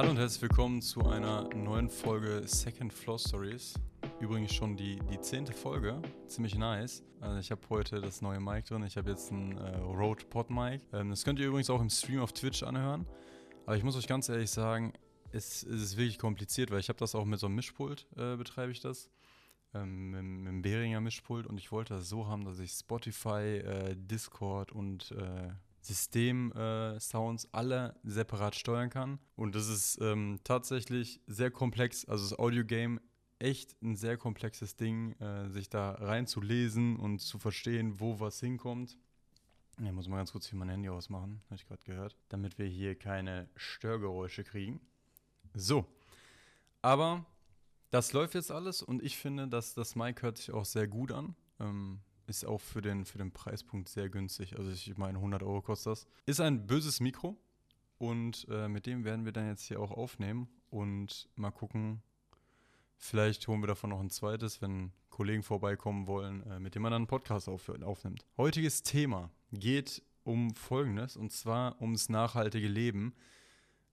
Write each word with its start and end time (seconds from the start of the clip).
Hallo 0.00 0.12
und 0.12 0.18
herzlich 0.18 0.40
willkommen 0.40 0.80
zu 0.80 1.06
einer 1.06 1.48
neuen 1.54 1.90
Folge 1.90 2.42
Second 2.46 2.92
Floor 2.92 3.18
Stories. 3.18 3.74
Übrigens 4.18 4.54
schon 4.54 4.74
die, 4.74 4.98
die 5.10 5.20
zehnte 5.20 5.52
Folge, 5.52 6.00
ziemlich 6.26 6.56
nice. 6.56 7.02
Also 7.20 7.38
ich 7.38 7.50
habe 7.50 7.60
heute 7.68 8.00
das 8.00 8.22
neue 8.22 8.40
Mic 8.40 8.64
drin, 8.66 8.82
ich 8.82 8.96
habe 8.96 9.10
jetzt 9.10 9.30
ein 9.30 9.58
äh, 9.58 9.76
Rode 9.76 10.24
Pod 10.24 10.48
Mic. 10.48 10.80
Ähm, 10.92 11.10
das 11.10 11.22
könnt 11.22 11.38
ihr 11.38 11.46
übrigens 11.46 11.68
auch 11.70 11.82
im 11.82 11.90
Stream 11.90 12.20
auf 12.20 12.32
Twitch 12.32 12.62
anhören. 12.62 13.06
Aber 13.66 13.76
ich 13.76 13.84
muss 13.84 13.94
euch 13.94 14.08
ganz 14.08 14.28
ehrlich 14.30 14.50
sagen, 14.50 14.94
es, 15.32 15.62
es 15.62 15.82
ist 15.82 15.96
wirklich 15.96 16.18
kompliziert, 16.18 16.70
weil 16.70 16.80
ich 16.80 16.88
habe 16.88 16.98
das 16.98 17.14
auch 17.14 17.24
mit 17.24 17.40
so 17.40 17.46
einem 17.46 17.56
Mischpult, 17.56 18.06
äh, 18.16 18.36
betreibe 18.36 18.72
ich 18.72 18.80
das. 18.80 19.10
Ähm, 19.72 20.10
mit, 20.10 20.22
mit 20.22 20.48
einem 20.48 20.62
Behringer 20.62 21.00
Mischpult 21.00 21.46
und 21.46 21.58
ich 21.58 21.70
wollte 21.70 21.94
das 21.94 22.08
so 22.08 22.26
haben, 22.26 22.44
dass 22.44 22.58
ich 22.58 22.72
Spotify, 22.72 23.58
äh, 23.58 23.96
Discord 23.96 24.72
und 24.72 25.12
äh, 25.12 25.50
System-Sounds 25.82 27.44
äh, 27.44 27.48
alle 27.52 27.94
separat 28.02 28.54
steuern 28.54 28.90
kann. 28.90 29.18
Und 29.36 29.54
das 29.54 29.68
ist 29.68 29.98
ähm, 30.00 30.40
tatsächlich 30.44 31.20
sehr 31.26 31.50
komplex. 31.50 32.04
Also 32.04 32.28
das 32.28 32.38
Audio-Game 32.38 33.00
echt 33.38 33.80
ein 33.82 33.96
sehr 33.96 34.16
komplexes 34.16 34.76
Ding, 34.76 35.12
äh, 35.20 35.48
sich 35.48 35.70
da 35.70 35.92
reinzulesen 35.92 36.96
und 36.96 37.20
zu 37.20 37.38
verstehen, 37.38 37.98
wo 37.98 38.20
was 38.20 38.40
hinkommt. 38.40 38.98
Ich 39.82 39.92
muss 39.92 40.08
mal 40.08 40.18
ganz 40.18 40.32
kurz 40.32 40.46
hier 40.46 40.58
mein 40.58 40.68
Handy 40.68 40.90
ausmachen, 40.90 41.40
habe 41.46 41.54
ich 41.54 41.66
gerade 41.66 41.82
gehört, 41.84 42.16
damit 42.28 42.58
wir 42.58 42.66
hier 42.66 42.98
keine 42.98 43.48
Störgeräusche 43.56 44.44
kriegen. 44.44 44.80
So, 45.54 45.86
aber 46.82 47.24
das 47.90 48.12
läuft 48.12 48.34
jetzt 48.34 48.50
alles 48.50 48.82
und 48.82 49.02
ich 49.02 49.16
finde, 49.16 49.48
dass 49.48 49.74
das 49.74 49.96
Mic 49.96 50.22
hört 50.22 50.38
sich 50.38 50.52
auch 50.52 50.64
sehr 50.64 50.86
gut 50.86 51.12
an. 51.12 51.34
Ähm, 51.58 52.00
ist 52.26 52.46
auch 52.46 52.60
für 52.60 52.80
den, 52.80 53.04
für 53.04 53.18
den 53.18 53.32
Preispunkt 53.32 53.88
sehr 53.88 54.08
günstig. 54.08 54.56
Also 54.56 54.70
ich 54.70 54.96
meine, 54.96 55.18
100 55.18 55.42
Euro 55.42 55.60
kostet 55.60 55.92
das. 55.92 56.06
Ist 56.26 56.40
ein 56.40 56.66
böses 56.66 57.00
Mikro 57.00 57.36
und 57.98 58.46
äh, 58.48 58.68
mit 58.68 58.86
dem 58.86 59.04
werden 59.04 59.24
wir 59.24 59.32
dann 59.32 59.48
jetzt 59.48 59.64
hier 59.64 59.80
auch 59.80 59.90
aufnehmen 59.90 60.48
und 60.70 61.28
mal 61.34 61.50
gucken. 61.50 62.02
Vielleicht 62.96 63.48
holen 63.48 63.62
wir 63.62 63.66
davon 63.66 63.90
noch 63.90 64.00
ein 64.00 64.10
zweites, 64.10 64.62
wenn 64.62 64.92
Kollegen 65.10 65.42
vorbeikommen 65.42 66.06
wollen, 66.06 66.42
äh, 66.46 66.60
mit 66.60 66.74
dem 66.74 66.82
man 66.82 66.92
dann 66.92 67.02
einen 67.02 67.06
Podcast 67.08 67.48
auf, 67.48 67.68
aufnimmt. 67.68 68.24
Heutiges 68.36 68.82
Thema 68.82 69.30
geht 69.52 70.02
um 70.22 70.54
Folgendes 70.54 71.16
und 71.16 71.32
zwar 71.32 71.80
ums 71.80 72.08
nachhaltige 72.08 72.68
Leben. 72.68 73.14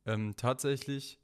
Ähm, 0.05 0.35
tatsächlich 0.37 1.19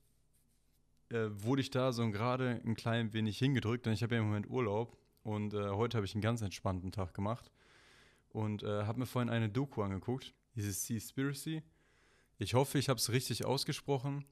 äh, 1.14 1.44
wurde 1.44 1.61
ich 1.61 1.69
da 1.69 1.92
so 1.92 2.09
gerade 2.09 2.61
ein 2.66 2.75
klein 2.75 3.14
wenig 3.14 3.38
hingedrückt, 3.38 3.86
denn 3.86 3.94
ich 3.94 4.03
habe 4.03 4.16
ja 4.16 4.22
im 4.22 4.28
Moment 4.28 4.50
Urlaub 4.50 4.97
und 5.23 5.53
äh, 5.53 5.70
heute 5.70 5.97
habe 5.97 6.05
ich 6.05 6.16
einen 6.16 6.22
ganz 6.22 6.42
entspannten 6.42 6.92
Tag 6.92 7.14
gemacht 7.14 7.52
und 8.30 8.64
äh, 8.64 8.83
habe 8.83 9.00
mir 9.00 9.05
vorhin 9.05 9.30
eine 9.30 9.50
Doku 9.50 9.83
angeguckt, 9.83 10.33
dieses 10.55 10.86
Seaspiracy. 10.86 11.61
Ich 12.39 12.55
hoffe, 12.55 12.80
ich 12.80 12.89
habe 12.89 12.97
es 12.97 13.11
richtig 13.11 13.45
ausgesprochen. 13.45 14.25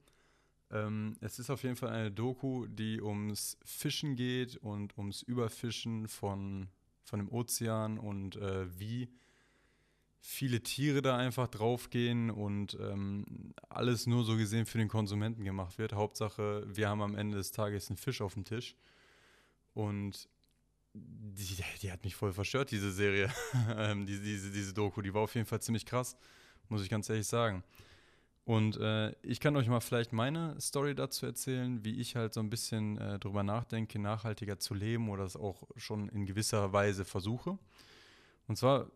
Ähm, 0.70 1.16
es 1.20 1.38
ist 1.38 1.50
auf 1.50 1.62
jeden 1.62 1.76
Fall 1.76 1.90
eine 1.90 2.10
Doku, 2.10 2.66
die 2.66 3.00
ums 3.00 3.58
Fischen 3.64 4.16
geht 4.16 4.56
und 4.56 4.98
ums 4.98 5.22
Überfischen 5.22 6.08
von, 6.08 6.68
von 7.04 7.20
dem 7.20 7.28
Ozean 7.30 7.98
und 7.98 8.36
äh, 8.36 8.78
wie 8.78 9.08
viele 10.24 10.62
Tiere 10.62 11.02
da 11.02 11.16
einfach 11.16 11.48
draufgehen 11.48 12.30
und 12.30 12.78
ähm, 12.80 13.52
alles 13.68 14.06
nur 14.06 14.22
so 14.22 14.36
gesehen 14.36 14.66
für 14.66 14.78
den 14.78 14.86
Konsumenten 14.86 15.42
gemacht 15.42 15.78
wird. 15.78 15.94
Hauptsache, 15.94 16.64
wir 16.66 16.88
haben 16.88 17.02
am 17.02 17.16
Ende 17.16 17.36
des 17.36 17.50
Tages 17.50 17.90
einen 17.90 17.96
Fisch 17.96 18.20
auf 18.20 18.34
dem 18.34 18.44
Tisch. 18.44 18.76
Und 19.74 20.28
die, 20.94 21.56
die 21.82 21.90
hat 21.90 22.04
mich 22.04 22.14
voll 22.14 22.32
verstört, 22.32 22.70
diese 22.70 22.92
Serie, 22.92 23.32
ähm, 23.76 24.06
diese, 24.06 24.22
diese, 24.22 24.52
diese 24.52 24.72
Doku. 24.72 25.02
Die 25.02 25.12
war 25.12 25.22
auf 25.22 25.34
jeden 25.34 25.46
Fall 25.46 25.60
ziemlich 25.60 25.84
krass, 25.84 26.16
muss 26.68 26.84
ich 26.84 26.88
ganz 26.88 27.10
ehrlich 27.10 27.26
sagen. 27.26 27.64
Und 28.44 28.76
äh, 28.76 29.10
ich 29.22 29.40
kann 29.40 29.56
euch 29.56 29.66
mal 29.66 29.80
vielleicht 29.80 30.12
meine 30.12 30.60
Story 30.60 30.94
dazu 30.94 31.26
erzählen, 31.26 31.84
wie 31.84 32.00
ich 32.00 32.14
halt 32.14 32.32
so 32.32 32.40
ein 32.40 32.50
bisschen 32.50 32.96
äh, 32.98 33.18
drüber 33.18 33.42
nachdenke, 33.42 33.98
nachhaltiger 33.98 34.60
zu 34.60 34.74
leben 34.74 35.08
oder 35.08 35.24
es 35.24 35.36
auch 35.36 35.64
schon 35.76 36.08
in 36.10 36.26
gewisser 36.26 36.72
Weise 36.72 37.04
versuche. 37.04 37.58
Und 38.46 38.56
zwar 38.56 38.90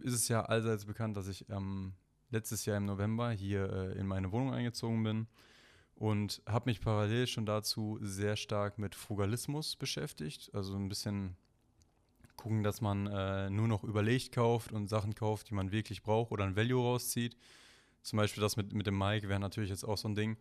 ist 0.00 0.14
es 0.14 0.28
ja 0.28 0.42
allseits 0.44 0.84
bekannt, 0.84 1.16
dass 1.16 1.28
ich 1.28 1.48
ähm, 1.48 1.94
letztes 2.30 2.64
Jahr 2.64 2.76
im 2.76 2.86
November 2.86 3.30
hier 3.30 3.70
äh, 3.72 3.98
in 3.98 4.06
meine 4.06 4.32
Wohnung 4.32 4.52
eingezogen 4.52 5.02
bin 5.02 5.26
und 5.94 6.42
habe 6.46 6.70
mich 6.70 6.80
parallel 6.80 7.26
schon 7.26 7.46
dazu 7.46 7.98
sehr 8.00 8.36
stark 8.36 8.78
mit 8.78 8.94
Frugalismus 8.94 9.76
beschäftigt. 9.76 10.50
Also 10.54 10.74
ein 10.74 10.88
bisschen 10.88 11.36
gucken, 12.36 12.62
dass 12.64 12.80
man 12.80 13.06
äh, 13.06 13.50
nur 13.50 13.68
noch 13.68 13.84
überlegt 13.84 14.32
kauft 14.32 14.72
und 14.72 14.88
Sachen 14.88 15.14
kauft, 15.14 15.50
die 15.50 15.54
man 15.54 15.70
wirklich 15.70 16.02
braucht 16.02 16.32
oder 16.32 16.44
ein 16.44 16.56
Value 16.56 16.82
rauszieht. 16.82 17.36
Zum 18.02 18.16
Beispiel 18.16 18.40
das 18.40 18.56
mit, 18.56 18.72
mit 18.72 18.86
dem 18.86 18.98
Mic 18.98 19.28
wäre 19.28 19.38
natürlich 19.38 19.70
jetzt 19.70 19.84
auch 19.84 19.98
so 19.98 20.08
ein 20.08 20.14
Ding. 20.14 20.36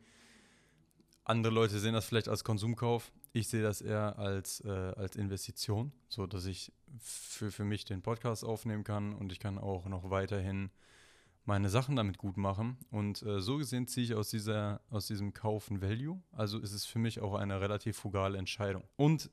Andere 1.23 1.53
Leute 1.53 1.79
sehen 1.79 1.93
das 1.93 2.05
vielleicht 2.05 2.27
als 2.27 2.43
Konsumkauf. 2.43 3.11
Ich 3.33 3.47
sehe 3.47 3.61
das 3.61 3.81
eher 3.81 4.17
als, 4.17 4.61
äh, 4.61 4.69
als 4.69 5.15
Investition, 5.15 5.91
so 6.07 6.25
dass 6.25 6.45
ich 6.45 6.73
für, 6.99 7.51
für 7.51 7.63
mich 7.63 7.85
den 7.85 8.01
Podcast 8.01 8.43
aufnehmen 8.43 8.83
kann 8.83 9.13
und 9.13 9.31
ich 9.31 9.39
kann 9.39 9.57
auch 9.57 9.87
noch 9.87 10.09
weiterhin 10.09 10.71
meine 11.45 11.69
Sachen 11.69 11.95
damit 11.95 12.17
gut 12.17 12.37
machen. 12.37 12.77
Und 12.91 13.23
äh, 13.23 13.41
so 13.41 13.57
gesehen 13.57 13.87
ziehe 13.87 14.05
ich 14.05 14.13
aus, 14.13 14.29
dieser, 14.29 14.81
aus 14.89 15.07
diesem 15.07 15.33
Kauf 15.33 15.69
ein 15.69 15.81
Value. 15.81 16.21
Also 16.31 16.59
ist 16.59 16.71
es 16.71 16.85
für 16.85 16.99
mich 16.99 17.19
auch 17.19 17.33
eine 17.33 17.59
relativ 17.61 17.97
frugale 17.97 18.37
Entscheidung. 18.37 18.83
Und 18.95 19.31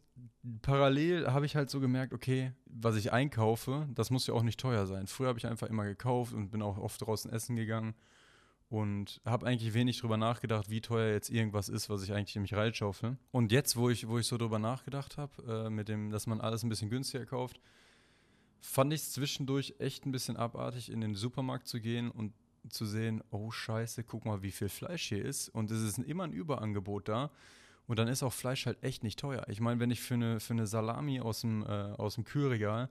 parallel 0.62 1.28
habe 1.28 1.47
ich 1.47 1.54
halt 1.54 1.70
so 1.70 1.80
gemerkt, 1.80 2.12
okay, 2.12 2.52
was 2.66 2.97
ich 2.97 3.12
einkaufe, 3.12 3.86
das 3.94 4.10
muss 4.10 4.26
ja 4.26 4.34
auch 4.34 4.42
nicht 4.42 4.58
teuer 4.58 4.86
sein. 4.86 5.06
Früher 5.06 5.28
habe 5.28 5.38
ich 5.38 5.47
einfach 5.47 5.68
immer 5.68 5.84
gekauft 5.84 6.32
und 6.32 6.50
bin 6.50 6.62
auch 6.62 6.78
oft 6.78 7.00
draußen 7.02 7.30
essen 7.30 7.56
gegangen 7.56 7.94
und 8.70 9.20
habe 9.24 9.46
eigentlich 9.46 9.72
wenig 9.72 9.98
drüber 10.00 10.16
nachgedacht, 10.16 10.68
wie 10.68 10.80
teuer 10.80 11.12
jetzt 11.12 11.30
irgendwas 11.30 11.68
ist, 11.68 11.88
was 11.88 12.02
ich 12.02 12.12
eigentlich 12.12 12.36
in 12.36 12.42
mich. 12.42 12.52
Und 13.30 13.50
jetzt, 13.50 13.76
wo 13.76 13.88
ich, 13.88 14.08
wo 14.08 14.18
ich 14.18 14.26
so 14.26 14.36
drüber 14.36 14.58
nachgedacht 14.58 15.16
habe, 15.16 15.66
äh, 15.66 15.70
mit 15.70 15.88
dem, 15.88 16.10
dass 16.10 16.26
man 16.26 16.40
alles 16.40 16.62
ein 16.62 16.68
bisschen 16.68 16.90
günstiger 16.90 17.24
kauft, 17.24 17.60
fand 18.60 18.92
ich 18.92 19.00
es 19.00 19.12
zwischendurch 19.12 19.76
echt 19.78 20.04
ein 20.04 20.12
bisschen 20.12 20.36
abartig, 20.36 20.90
in 20.90 21.00
den 21.00 21.14
Supermarkt 21.14 21.66
zu 21.66 21.80
gehen 21.80 22.10
und 22.10 22.32
zu 22.68 22.84
sehen, 22.84 23.22
oh 23.30 23.50
scheiße, 23.50 24.04
guck 24.04 24.26
mal, 24.26 24.42
wie 24.42 24.50
viel 24.50 24.68
Fleisch 24.68 25.08
hier 25.08 25.24
ist. 25.24 25.48
Und 25.48 25.70
es 25.70 25.80
ist 25.80 25.98
immer 25.98 26.24
ein 26.24 26.32
Überangebot 26.32 27.08
da. 27.08 27.30
Und 27.86 27.98
dann 27.98 28.08
ist 28.08 28.22
auch 28.22 28.32
Fleisch 28.34 28.66
halt 28.66 28.82
echt 28.82 29.02
nicht 29.02 29.18
teuer. 29.18 29.46
Ich 29.48 29.60
meine, 29.60 29.80
wenn 29.80 29.90
ich 29.90 30.00
für 30.00 30.14
eine, 30.14 30.40
für 30.40 30.52
eine 30.52 30.66
Salami 30.66 31.20
aus 31.20 31.40
dem, 31.40 31.62
äh, 31.62 31.66
aus 31.66 32.16
dem 32.16 32.24
Kühlregal 32.24 32.90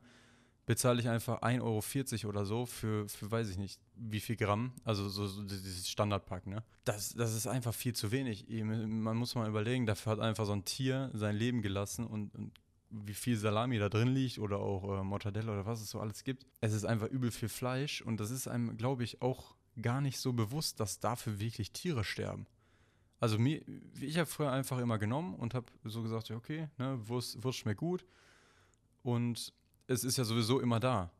bezahle 0.67 0.99
ich 0.99 1.07
einfach 1.07 1.41
1,40 1.41 2.25
Euro 2.25 2.29
oder 2.29 2.45
so 2.45 2.65
für, 2.65 3.07
für 3.07 3.31
weiß 3.31 3.49
ich 3.49 3.57
nicht, 3.57 3.79
wie 3.95 4.19
viel 4.19 4.35
Gramm. 4.35 4.73
Also 4.83 5.07
so, 5.09 5.25
so 5.25 5.41
dieses 5.41 5.89
Standardpack, 5.89 6.45
ne? 6.45 6.61
Das, 6.83 7.13
das 7.13 7.33
ist 7.33 7.47
einfach 7.47 7.73
viel 7.73 7.93
zu 7.93 8.11
wenig. 8.11 8.45
Man 8.49 9.15
muss 9.17 9.33
mal 9.33 9.47
überlegen, 9.47 9.85
dafür 9.85 10.11
hat 10.11 10.19
einfach 10.19 10.45
so 10.45 10.51
ein 10.51 10.65
Tier 10.65 11.09
sein 11.13 11.37
Leben 11.37 11.61
gelassen 11.61 12.05
und, 12.05 12.35
und 12.35 12.51
wie 12.89 13.13
viel 13.13 13.37
Salami 13.37 13.79
da 13.79 13.87
drin 13.87 14.09
liegt 14.09 14.39
oder 14.39 14.59
auch 14.59 14.99
äh, 14.99 15.03
Mortadella 15.03 15.53
oder 15.53 15.65
was 15.65 15.81
es 15.81 15.89
so 15.89 16.01
alles 16.01 16.23
gibt. 16.25 16.45
Es 16.59 16.73
ist 16.73 16.85
einfach 16.85 17.07
übel 17.07 17.31
viel 17.31 17.49
Fleisch 17.49 18.01
und 18.01 18.19
das 18.19 18.29
ist 18.29 18.47
einem, 18.47 18.77
glaube 18.77 19.03
ich, 19.03 19.21
auch 19.21 19.55
gar 19.81 20.01
nicht 20.01 20.19
so 20.19 20.33
bewusst, 20.33 20.81
dass 20.81 20.99
dafür 20.99 21.39
wirklich 21.39 21.71
Tiere 21.71 22.03
sterben. 22.03 22.45
Also 23.19 23.39
mir, 23.39 23.61
ich 24.01 24.17
habe 24.17 24.27
früher 24.27 24.51
einfach 24.51 24.79
immer 24.79 24.97
genommen 24.97 25.33
und 25.35 25.53
habe 25.53 25.67
so 25.85 26.03
gesagt, 26.03 26.29
okay, 26.31 26.67
ne, 26.77 26.99
Wurst, 27.07 27.41
Wurst 27.41 27.59
schmeckt 27.59 27.79
gut 27.79 28.05
und 29.03 29.53
es 29.87 30.03
ist 30.03 30.17
ja 30.17 30.23
sowieso 30.23 30.59
immer 30.59 30.79
da. 30.79 31.11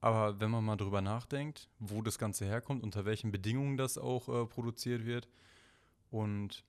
Aber 0.00 0.38
wenn 0.40 0.50
man 0.50 0.64
mal 0.64 0.76
drüber 0.76 1.00
nachdenkt, 1.00 1.68
wo 1.78 2.02
das 2.02 2.18
Ganze 2.18 2.44
herkommt, 2.44 2.82
unter 2.82 3.04
welchen 3.04 3.32
Bedingungen 3.32 3.76
das 3.76 3.96
auch 3.96 4.28
äh, 4.28 4.46
produziert 4.46 5.06
wird 5.06 5.28
und 6.10 6.64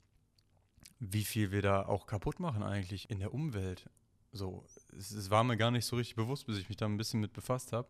wie 0.99 1.23
viel 1.23 1.51
wir 1.51 1.61
da 1.61 1.85
auch 1.85 2.07
kaputt 2.07 2.39
machen 2.39 2.63
eigentlich 2.63 3.09
in 3.09 3.19
der 3.19 3.33
Umwelt. 3.33 3.89
So, 4.31 4.65
es, 4.97 5.11
es, 5.11 5.29
war 5.29 5.43
mir 5.43 5.57
gar 5.57 5.71
nicht 5.71 5.85
so 5.85 5.95
richtig 5.95 6.15
bewusst, 6.15 6.47
bis 6.47 6.57
ich 6.57 6.69
mich 6.69 6.77
da 6.77 6.85
ein 6.85 6.97
bisschen 6.97 7.19
mit 7.19 7.33
befasst 7.33 7.73
habe. 7.73 7.87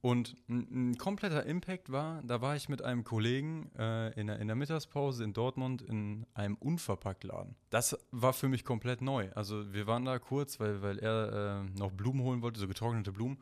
Und 0.00 0.36
ein, 0.48 0.90
ein, 0.90 0.98
kompletter 0.98 1.44
Impact 1.44 1.90
war, 1.90 2.22
da 2.22 2.40
war 2.40 2.54
ich 2.54 2.68
mit 2.68 2.82
einem 2.82 3.02
Kollegen 3.02 3.70
äh, 3.76 4.12
in, 4.18 4.28
der, 4.28 4.38
in 4.38 4.46
der 4.46 4.56
Mittagspause 4.56 5.24
in 5.24 5.32
Dortmund 5.32 5.82
in 5.82 6.24
einem 6.34 6.54
Unverpacktladen. 6.54 7.56
Das 7.70 7.98
war 8.12 8.32
für 8.32 8.48
mich 8.48 8.64
komplett 8.64 9.02
neu. 9.02 9.28
Also 9.34 9.72
wir 9.72 9.86
waren 9.86 10.04
da 10.04 10.18
kurz, 10.18 10.60
weil, 10.60 10.82
weil 10.82 10.98
er 10.98 11.64
äh, 11.64 11.78
noch 11.78 11.90
Blumen 11.90 12.22
holen 12.22 12.42
wollte, 12.42 12.60
so 12.60 12.68
getrocknete 12.68 13.12
Blumen. 13.12 13.38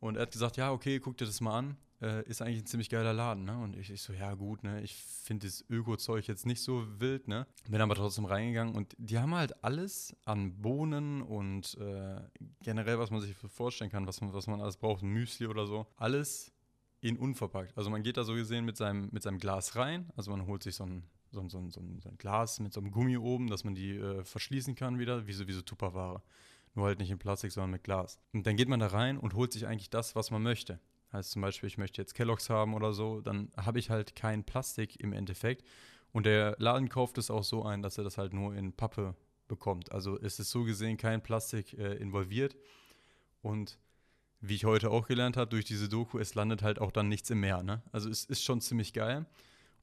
Und 0.00 0.16
er 0.16 0.22
hat 0.22 0.32
gesagt, 0.32 0.56
ja, 0.56 0.72
okay, 0.72 1.00
guck 1.00 1.16
dir 1.16 1.26
das 1.26 1.40
mal 1.40 1.58
an 1.58 1.76
äh, 2.00 2.22
ist 2.28 2.42
eigentlich 2.42 2.62
ein 2.62 2.66
ziemlich 2.66 2.90
geiler 2.90 3.12
Laden, 3.12 3.44
ne? 3.44 3.58
Und 3.58 3.76
ich, 3.76 3.90
ich 3.90 4.02
so, 4.02 4.12
ja 4.12 4.34
gut, 4.34 4.62
ne? 4.64 4.82
Ich 4.82 4.94
finde 4.94 5.46
das 5.46 5.64
Öko-Zeug 5.70 6.26
jetzt 6.26 6.46
nicht 6.46 6.62
so 6.62 6.86
wild, 7.00 7.28
ne? 7.28 7.46
Bin 7.68 7.80
aber 7.80 7.94
trotzdem 7.94 8.26
reingegangen 8.26 8.74
und 8.74 8.94
die 8.98 9.18
haben 9.18 9.34
halt 9.34 9.64
alles 9.64 10.14
an 10.24 10.60
Bohnen 10.60 11.22
und 11.22 11.76
äh, 11.78 12.20
generell, 12.62 12.98
was 12.98 13.10
man 13.10 13.20
sich 13.20 13.34
vorstellen 13.34 13.90
kann, 13.90 14.06
was 14.06 14.20
man, 14.20 14.32
was 14.32 14.46
man 14.46 14.60
alles 14.60 14.76
braucht, 14.76 15.02
Müsli 15.02 15.46
oder 15.46 15.66
so, 15.66 15.86
alles 15.96 16.52
in 17.00 17.16
unverpackt. 17.16 17.76
Also 17.76 17.90
man 17.90 18.02
geht 18.02 18.16
da 18.16 18.24
so 18.24 18.34
gesehen 18.34 18.64
mit 18.64 18.76
seinem, 18.76 19.08
mit 19.12 19.22
seinem 19.22 19.38
Glas 19.38 19.76
rein, 19.76 20.10
also 20.16 20.30
man 20.30 20.46
holt 20.46 20.62
sich 20.62 20.74
so 20.74 20.84
ein 20.84 21.04
so, 21.32 21.42
so, 21.48 21.68
so, 21.68 21.82
so 21.98 22.08
ein 22.08 22.18
Glas 22.18 22.60
mit 22.60 22.72
so 22.72 22.80
einem 22.80 22.90
Gummi 22.92 23.16
oben, 23.16 23.48
dass 23.48 23.64
man 23.64 23.74
die 23.74 23.96
äh, 23.96 24.24
verschließen 24.24 24.74
kann 24.74 24.98
wieder, 24.98 25.26
wie 25.26 25.32
so, 25.32 25.46
wie 25.48 25.52
so 25.52 25.60
Tupperware. 25.60 26.22
Nur 26.76 26.86
halt 26.86 26.98
nicht 26.98 27.10
in 27.10 27.18
Plastik, 27.18 27.52
sondern 27.52 27.70
mit 27.70 27.84
Glas. 27.84 28.20
Und 28.32 28.46
dann 28.46 28.56
geht 28.56 28.68
man 28.68 28.78
da 28.78 28.88
rein 28.88 29.16
und 29.18 29.34
holt 29.34 29.52
sich 29.52 29.66
eigentlich 29.66 29.90
das, 29.90 30.14
was 30.14 30.30
man 30.30 30.42
möchte. 30.42 30.78
Heißt 31.12 31.30
zum 31.30 31.40
Beispiel, 31.40 31.68
ich 31.68 31.78
möchte 31.78 32.02
jetzt 32.02 32.14
Kelloggs 32.14 32.50
haben 32.50 32.74
oder 32.74 32.92
so, 32.92 33.22
dann 33.22 33.50
habe 33.56 33.78
ich 33.78 33.88
halt 33.88 34.14
kein 34.14 34.44
Plastik 34.44 35.00
im 35.00 35.14
Endeffekt. 35.14 35.64
Und 36.12 36.26
der 36.26 36.54
Laden 36.58 36.90
kauft 36.90 37.16
es 37.16 37.30
auch 37.30 37.44
so 37.44 37.64
ein, 37.64 37.82
dass 37.82 37.96
er 37.96 38.04
das 38.04 38.18
halt 38.18 38.34
nur 38.34 38.54
in 38.54 38.74
Pappe 38.74 39.14
bekommt. 39.48 39.90
Also 39.90 40.16
ist 40.16 40.38
es 40.38 40.50
so 40.50 40.64
gesehen 40.64 40.98
kein 40.98 41.22
Plastik 41.22 41.72
äh, 41.78 41.94
involviert. 41.94 42.56
Und 43.40 43.78
wie 44.40 44.54
ich 44.54 44.66
heute 44.66 44.90
auch 44.90 45.06
gelernt 45.06 45.38
habe 45.38 45.48
durch 45.48 45.64
diese 45.64 45.88
Doku, 45.88 46.18
es 46.18 46.34
landet 46.34 46.62
halt 46.62 46.78
auch 46.78 46.92
dann 46.92 47.08
nichts 47.08 47.30
im 47.30 47.40
Meer. 47.40 47.62
Ne? 47.62 47.82
Also 47.90 48.10
es 48.10 48.26
ist 48.26 48.44
schon 48.44 48.60
ziemlich 48.60 48.92
geil. 48.92 49.24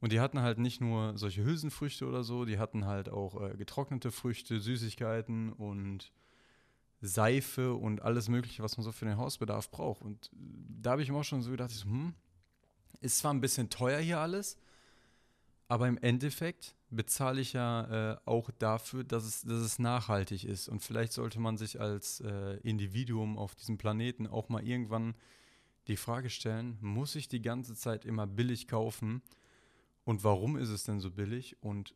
Und 0.00 0.12
die 0.12 0.20
hatten 0.20 0.40
halt 0.40 0.58
nicht 0.58 0.80
nur 0.80 1.18
solche 1.18 1.44
Hülsenfrüchte 1.44 2.06
oder 2.06 2.22
so, 2.22 2.44
die 2.44 2.58
hatten 2.58 2.86
halt 2.86 3.08
auch 3.08 3.40
äh, 3.40 3.56
getrocknete 3.56 4.12
Früchte, 4.12 4.60
Süßigkeiten 4.60 5.52
und 5.52 6.12
Seife 7.06 7.74
und 7.74 8.02
alles 8.02 8.28
Mögliche, 8.28 8.62
was 8.62 8.76
man 8.76 8.84
so 8.84 8.92
für 8.92 9.04
den 9.04 9.16
Hausbedarf 9.16 9.70
braucht. 9.70 10.02
Und 10.02 10.30
da 10.32 10.92
habe 10.92 11.02
ich 11.02 11.10
mir 11.10 11.18
auch 11.18 11.24
schon 11.24 11.42
so 11.42 11.50
gedacht, 11.50 11.70
so, 11.70 11.84
hm, 11.84 12.14
ist 13.00 13.18
zwar 13.18 13.32
ein 13.34 13.40
bisschen 13.40 13.68
teuer 13.68 14.00
hier 14.00 14.18
alles, 14.18 14.56
aber 15.68 15.88
im 15.88 15.98
Endeffekt 15.98 16.74
bezahle 16.90 17.40
ich 17.40 17.52
ja 17.52 18.12
äh, 18.12 18.16
auch 18.24 18.50
dafür, 18.58 19.04
dass 19.04 19.24
es, 19.24 19.42
dass 19.42 19.60
es 19.60 19.78
nachhaltig 19.78 20.44
ist. 20.44 20.68
Und 20.68 20.80
vielleicht 20.80 21.12
sollte 21.12 21.40
man 21.40 21.56
sich 21.56 21.80
als 21.80 22.20
äh, 22.20 22.56
Individuum 22.58 23.36
auf 23.36 23.54
diesem 23.54 23.76
Planeten 23.76 24.26
auch 24.26 24.48
mal 24.48 24.66
irgendwann 24.66 25.14
die 25.88 25.96
Frage 25.96 26.30
stellen, 26.30 26.78
muss 26.80 27.14
ich 27.14 27.28
die 27.28 27.42
ganze 27.42 27.74
Zeit 27.74 28.04
immer 28.04 28.26
billig 28.26 28.68
kaufen? 28.68 29.22
Und 30.04 30.24
warum 30.24 30.56
ist 30.56 30.70
es 30.70 30.84
denn 30.84 31.00
so 31.00 31.10
billig? 31.10 31.62
Und 31.62 31.94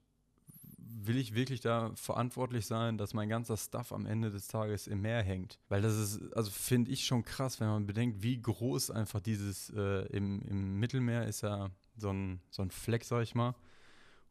will 0.91 1.17
ich 1.17 1.35
wirklich 1.35 1.61
da 1.61 1.93
verantwortlich 1.95 2.67
sein, 2.67 2.99
dass 2.99 3.15
mein 3.15 3.29
ganzer 3.29 3.57
Stuff 3.57 3.93
am 3.93 4.07
Ende 4.07 4.31
des 4.31 4.49
Tages 4.49 4.87
im 4.87 5.03
Meer 5.03 5.23
hängt? 5.23 5.59
Weil 5.69 5.83
das 5.83 5.97
ist, 5.97 6.33
also 6.35 6.51
finde 6.51 6.91
ich 6.91 7.05
schon 7.05 7.25
krass, 7.25 7.61
wenn 7.61 7.69
man 7.69 7.87
bedenkt, 7.87 8.23
wie 8.23 8.41
groß 8.41 8.91
einfach 8.91 9.21
dieses 9.21 9.71
äh, 9.71 10.07
im, 10.07 10.43
im 10.43 10.79
Mittelmeer 10.79 11.27
ist 11.27 11.43
ja 11.43 11.71
so 11.97 12.11
ein, 12.11 12.41
so 12.51 12.63
ein 12.63 12.71
Fleck, 12.71 13.05
sag 13.05 13.23
ich 13.23 13.35
mal. 13.35 13.55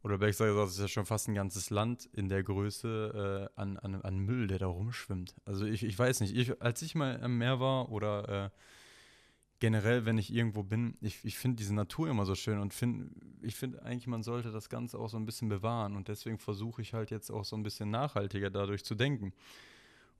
Oder 0.02 0.18
besser 0.18 0.46
gesagt, 0.46 0.68
es 0.68 0.74
ist 0.74 0.80
ja 0.80 0.88
schon 0.88 1.06
fast 1.06 1.28
ein 1.28 1.34
ganzes 1.34 1.70
Land 1.70 2.08
in 2.12 2.28
der 2.28 2.42
Größe 2.42 3.48
äh, 3.56 3.60
an, 3.60 3.76
an, 3.78 4.00
an 4.00 4.18
Müll, 4.18 4.46
der 4.46 4.60
da 4.60 4.66
rumschwimmt. 4.66 5.34
Also 5.44 5.66
ich, 5.66 5.82
ich 5.82 5.98
weiß 5.98 6.20
nicht, 6.20 6.36
ich, 6.36 6.62
als 6.62 6.82
ich 6.82 6.94
mal 6.94 7.20
am 7.20 7.38
Meer 7.38 7.58
war 7.58 7.90
oder 7.90 8.46
äh, 8.46 8.50
generell, 9.60 10.04
wenn 10.06 10.18
ich 10.18 10.32
irgendwo 10.32 10.62
bin, 10.62 10.96
ich, 11.00 11.24
ich 11.24 11.36
finde 11.36 11.56
diese 11.56 11.74
Natur 11.74 12.08
immer 12.08 12.24
so 12.24 12.34
schön 12.34 12.60
und 12.60 12.72
find, 12.72 13.10
ich 13.42 13.56
finde 13.56 13.82
eigentlich, 13.82 14.06
man 14.06 14.22
sollte 14.22 14.52
das 14.52 14.68
Ganze 14.68 14.98
auch 14.98 15.08
so 15.08 15.16
ein 15.16 15.26
bisschen 15.26 15.48
bewahren 15.48 15.96
und 15.96 16.08
deswegen 16.08 16.38
versuche 16.38 16.82
ich 16.82 16.94
halt 16.94 17.10
jetzt 17.10 17.30
auch 17.30 17.44
so 17.44 17.56
ein 17.56 17.62
bisschen 17.62 17.90
nachhaltiger 17.90 18.50
dadurch 18.50 18.84
zu 18.84 18.94
denken. 18.94 19.32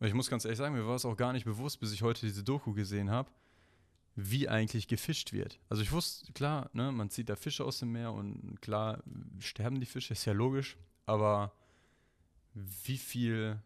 Und 0.00 0.06
ich 0.06 0.14
muss 0.14 0.30
ganz 0.30 0.44
ehrlich 0.44 0.58
sagen, 0.58 0.74
mir 0.74 0.86
war 0.86 0.96
es 0.96 1.04
auch 1.04 1.16
gar 1.16 1.32
nicht 1.32 1.44
bewusst, 1.44 1.80
bis 1.80 1.92
ich 1.92 2.02
heute 2.02 2.26
diese 2.26 2.42
Doku 2.42 2.72
gesehen 2.72 3.10
habe, 3.10 3.30
wie 4.16 4.48
eigentlich 4.48 4.88
gefischt 4.88 5.32
wird. 5.32 5.60
Also 5.68 5.82
ich 5.82 5.92
wusste, 5.92 6.32
klar, 6.32 6.70
ne, 6.72 6.90
man 6.90 7.10
zieht 7.10 7.28
da 7.28 7.36
Fische 7.36 7.64
aus 7.64 7.78
dem 7.78 7.92
Meer 7.92 8.12
und 8.12 8.60
klar 8.60 9.02
sterben 9.38 9.80
die 9.80 9.86
Fische, 9.86 10.12
ist 10.12 10.24
ja 10.24 10.32
logisch, 10.32 10.76
aber 11.06 11.52
wie 12.54 12.98
viel 12.98 13.60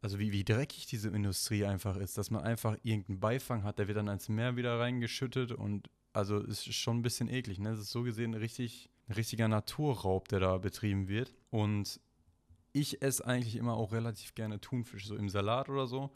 also 0.00 0.18
wie, 0.18 0.32
wie 0.32 0.44
dreckig 0.44 0.86
diese 0.86 1.08
Industrie 1.08 1.64
einfach 1.64 1.96
ist, 1.96 2.18
dass 2.18 2.30
man 2.30 2.42
einfach 2.42 2.76
irgendeinen 2.82 3.20
Beifang 3.20 3.64
hat, 3.64 3.78
der 3.78 3.88
wird 3.88 3.98
dann 3.98 4.08
ins 4.08 4.28
Meer 4.28 4.56
wieder 4.56 4.78
reingeschüttet 4.78 5.52
und 5.52 5.90
also 6.12 6.38
ist 6.40 6.72
schon 6.74 6.98
ein 6.98 7.02
bisschen 7.02 7.28
eklig. 7.28 7.58
Ne? 7.58 7.70
Das 7.70 7.80
ist 7.80 7.90
so 7.90 8.02
gesehen 8.02 8.34
richtig, 8.34 8.90
ein 9.08 9.14
richtiger 9.14 9.48
Naturraub, 9.48 10.28
der 10.28 10.40
da 10.40 10.58
betrieben 10.58 11.08
wird. 11.08 11.34
Und 11.50 12.00
ich 12.72 13.02
esse 13.02 13.26
eigentlich 13.26 13.56
immer 13.56 13.74
auch 13.74 13.92
relativ 13.92 14.34
gerne 14.34 14.60
Thunfisch, 14.60 15.06
so 15.06 15.16
im 15.16 15.28
Salat 15.28 15.68
oder 15.68 15.86
so. 15.86 16.10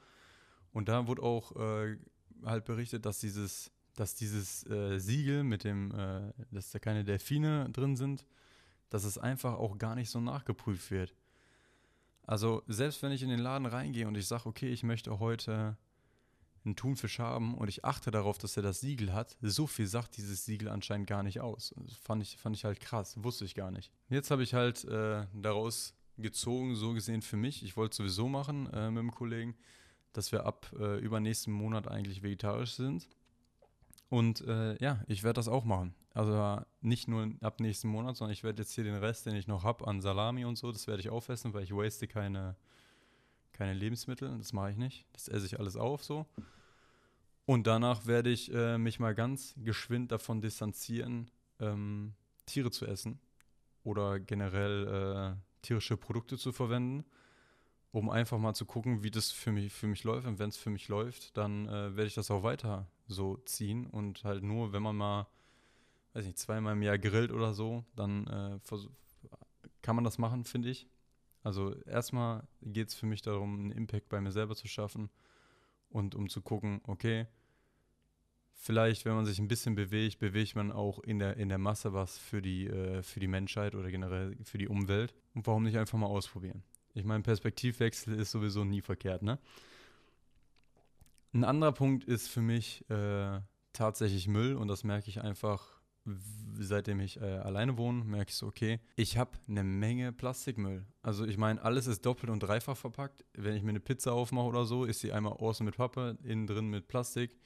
Und 0.73 0.89
da 0.89 1.07
wurde 1.07 1.23
auch 1.23 1.57
äh, 1.57 1.97
halt 2.45 2.65
berichtet, 2.65 3.05
dass 3.05 3.19
dieses, 3.19 3.71
dass 3.95 4.15
dieses 4.15 4.67
äh, 4.69 4.99
Siegel 4.99 5.45
mit 5.45 5.65
dem, 5.65 5.91
äh, 5.93 6.33
dass 6.51 6.71
da 6.71 6.79
keine 6.79 7.05
Delfine 7.05 7.69
drin 7.71 7.97
sind, 7.97 8.27
dass 8.91 9.05
es 9.05 9.19
einfach 9.19 9.55
auch 9.55 9.79
gar 9.79 9.95
nicht 9.95 10.11
so 10.11 10.21
nachgeprüft 10.21 10.91
wird. 10.91 11.15
Also 12.25 12.63
selbst 12.67 13.03
wenn 13.03 13.13
ich 13.13 13.23
in 13.23 13.29
den 13.29 13.41
Laden 13.41 13.67
reingehe 13.67 14.07
und 14.07 14.17
ich 14.17 14.27
sage, 14.27 14.47
okay, 14.47 14.69
ich 14.69 14.83
möchte 14.83 15.19
heute 15.19 15.77
einen 16.65 16.77
Thunfisch 16.77 17.19
haben 17.19 17.55
und 17.55 17.69
ich 17.69 17.85
achte 17.85 18.11
darauf, 18.11 18.39
dass 18.39 18.57
er 18.57 18.63
das 18.63 18.81
Siegel 18.81 19.13
hat, 19.13 19.37
so 19.41 19.67
viel 19.67 19.87
sagt 19.87 20.17
dieses 20.17 20.45
Siegel 20.45 20.69
anscheinend 20.69 21.09
gar 21.09 21.23
nicht 21.23 21.41
aus. 21.41 21.75
Das 21.77 21.97
fand 21.97 22.23
ich, 22.23 22.37
fand 22.37 22.57
ich 22.57 22.65
halt 22.65 22.81
krass, 22.81 23.23
wusste 23.23 23.45
ich 23.45 23.55
gar 23.55 23.71
nicht. 23.71 23.91
Jetzt 24.09 24.31
habe 24.31 24.43
ich 24.43 24.55
halt 24.55 24.85
äh, 24.85 25.27
daraus 25.35 25.95
gezogen, 26.19 26.75
so 26.77 26.93
gesehen 26.93 27.23
für 27.23 27.37
mich, 27.37 27.65
ich 27.65 27.77
wollte 27.77 27.97
sowieso 27.97 28.29
machen 28.29 28.73
äh, 28.73 28.91
mit 28.91 29.03
dem 29.03 29.11
Kollegen, 29.11 29.57
dass 30.13 30.31
wir 30.31 30.47
ab 30.47 30.73
äh, 30.79 30.99
übernächsten 31.01 31.53
Monat 31.53 31.89
eigentlich 31.89 32.23
vegetarisch 32.23 32.75
sind. 32.75 33.09
Und 34.09 34.43
äh, 34.43 34.77
ja, 34.77 35.03
ich 35.09 35.23
werde 35.23 35.39
das 35.39 35.49
auch 35.49 35.65
machen. 35.65 35.95
Also 36.15 36.63
nicht 36.81 37.09
nur 37.09 37.31
ab 37.41 37.61
nächsten 37.61 37.89
Monat, 37.89 38.17
sondern 38.17 38.33
ich 38.33 38.45
werde 38.45 38.63
jetzt 38.63 38.73
hier 38.73 38.85
den 38.85 38.97
Rest, 38.97 39.27
den 39.27 39.35
ich 39.35 39.47
noch 39.47 39.65
habe 39.65 39.87
an 39.87 40.01
Salami 40.01 40.45
und 40.45 40.57
so, 40.57 40.71
das 40.71 40.87
werde 40.87 41.01
ich 41.01 41.09
aufessen, 41.09 41.55
weil 41.55 41.63
ich 41.63 41.73
waste 41.75 42.07
keine, 42.07 42.57
keine 43.53 43.73
Lebensmittel. 43.73 44.37
Das 44.37 44.53
mache 44.53 44.71
ich 44.71 44.77
nicht. 44.77 45.07
Das 45.13 45.29
esse 45.29 45.47
ich 45.47 45.59
alles 45.59 45.77
auf 45.77 46.05
so. 46.05 46.27
Und 47.45 47.67
danach 47.67 48.07
werde 48.07 48.31
ich 48.31 48.53
äh, 48.53 48.79
mich 48.79 49.01
mal 49.01 49.15
ganz 49.15 49.55
geschwind 49.57 50.13
davon 50.13 50.41
distanzieren, 50.41 51.31
ähm, 51.61 52.15
Tiere 52.47 52.71
zu 52.71 52.87
essen 52.87 53.19
oder 53.85 54.21
generell 54.21 55.37
äh, 55.37 55.63
tierische 55.63 55.97
Produkte 55.97 56.37
zu 56.37 56.53
verwenden, 56.53 57.05
um 57.91 58.11
einfach 58.11 58.39
mal 58.39 58.55
zu 58.55 58.65
gucken, 58.65 59.03
wie 59.03 59.11
das 59.11 59.33
für 59.33 59.51
mich, 59.51 59.73
für 59.73 59.87
mich 59.87 60.05
läuft. 60.05 60.27
Und 60.27 60.39
wenn 60.39 60.51
es 60.51 60.57
für 60.57 60.71
mich 60.71 60.89
läuft, 60.89 61.37
dann 61.37 61.67
äh, 61.67 61.97
werde 61.97 62.07
ich 62.07 62.15
das 62.15 62.31
auch 62.31 62.43
weiter 62.43 62.87
so 63.09 63.37
ziehen 63.39 63.87
und 63.87 64.25
halt 64.25 64.43
nur, 64.43 64.73
wenn 64.73 64.83
man 64.83 64.97
mal, 64.97 65.27
weiß 66.15 66.27
nicht, 66.27 66.39
zweimal 66.39 66.75
im 66.75 66.83
Jahr 66.83 66.99
grillt 66.99 67.33
oder 67.33 67.55
so, 67.55 67.85
dann 67.97 68.27
äh, 68.27 68.59
kann 69.83 69.97
man 69.97 70.05
das 70.05 70.19
machen, 70.19 70.45
finde 70.45 70.71
ich. 70.71 70.87
Also 71.43 71.75
erstmal 71.83 72.47
geht 72.61 72.89
es 72.89 72.95
für 72.95 73.07
mich 73.07 73.23
darum, 73.23 73.59
einen 73.59 73.73
Impact 73.73 74.09
bei 74.09 74.21
mir 74.21 74.31
selber 74.31 74.55
zu 74.55 74.69
schaffen 74.69 75.11
und 75.89 76.15
um 76.15 76.29
zu 76.29 76.41
gucken, 76.41 76.81
okay, 76.87 77.27
vielleicht, 78.53 79.05
wenn 79.05 79.15
man 79.15 79.27
sich 79.27 79.39
ein 79.39 79.49
bisschen 79.49 79.75
bewegt, 79.75 80.19
bewegt 80.21 80.55
man 80.55 80.71
auch 80.71 81.01
in 81.01 81.19
der, 81.19 81.37
in 81.37 81.49
der 81.49 81.59
Masse 81.59 81.93
was 81.93 82.17
für 82.17 82.41
die, 82.41 82.69
äh, 82.69 83.03
für 83.03 83.21
die 83.21 83.27
Menschheit 83.27 83.75
oder 83.75 83.91
generell 83.91 84.37
für 84.45 84.59
die 84.59 84.69
Umwelt. 84.69 85.15
Und 85.35 85.47
warum 85.47 85.65
nicht 85.65 85.77
einfach 85.77 85.99
mal 85.99 86.07
ausprobieren? 86.07 86.63
Ich 86.95 87.05
meine, 87.05 87.23
Perspektivwechsel 87.23 88.15
ist 88.19 88.31
sowieso 88.31 88.65
nie 88.65 88.83
verkehrt, 88.83 89.23
ne? 89.23 89.39
Ein 91.35 91.45
anderer 91.45 91.73
Punkt 91.73 92.05
ist 92.05 92.29
für 92.29 92.43
mich 92.43 92.89
äh, 92.91 93.41
tatsächlich 93.73 94.29
Müll 94.29 94.55
und 94.55 94.69
das 94.69 94.85
merke 94.85 95.09
ich 95.09 95.23
einfach, 95.23 95.72
seitdem 96.59 97.01
ich 97.01 97.21
äh, 97.21 97.25
alleine 97.25 97.77
wohne, 97.79 98.05
merke 98.05 98.31
ich 98.31 98.37
so, 98.37 98.47
okay, 98.47 98.81
ich 98.97 99.17
habe 99.17 99.33
eine 99.49 99.65
Menge 99.65 100.13
Plastikmüll. 100.13 100.85
Also 101.03 101.25
ich 101.27 101.39
meine, 101.39 101.63
alles 101.63 101.87
ist 101.87 102.05
doppelt 102.05 102.31
und 102.31 102.41
dreifach 102.41 102.77
verpackt. 102.77 103.25
Wenn 103.35 103.55
ich 103.55 103.63
mir 103.63 103.71
eine 103.71 103.81
Pizza 103.81 104.13
aufmache 104.13 104.47
oder 104.47 104.65
so, 104.65 104.85
ist 104.85 105.01
sie 105.01 105.13
einmal 105.13 105.35
außen 105.35 105.65
mit 105.65 105.77
Pappe, 105.77 106.19
innen 106.25 106.47
drin 106.47 106.69
mit 106.69 106.89
Plastik. 106.89 107.37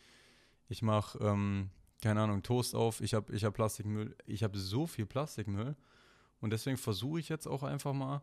Ich 0.68 0.82
mache, 0.82 1.18
ähm, 1.18 1.70
keine 2.02 2.22
Ahnung, 2.22 2.42
Toast 2.42 2.74
auf, 2.74 3.00
ich 3.00 3.14
habe 3.14 3.32
ich 3.34 3.44
hab 3.44 3.54
Plastikmüll. 3.54 4.16
Ich 4.26 4.42
habe 4.42 4.58
so 4.58 4.86
viel 4.86 5.06
Plastikmüll 5.06 5.76
und 6.40 6.50
deswegen 6.50 6.76
versuche 6.76 7.20
ich 7.20 7.28
jetzt 7.28 7.46
auch 7.46 7.62
einfach 7.62 7.92
mal, 7.92 8.22